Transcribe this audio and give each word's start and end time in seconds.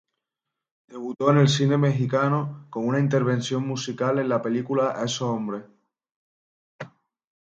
Debutó 0.87 1.29
en 1.29 1.37
el 1.37 1.47
cine 1.47 1.77
mexicano 1.77 2.65
con 2.71 2.87
una 2.87 2.99
intervención 2.99 3.67
musical 3.67 4.17
en 4.17 4.29
la 4.29 4.41
película 4.41 4.93
"¡Esos 5.05 5.21
hombres! 5.21 5.61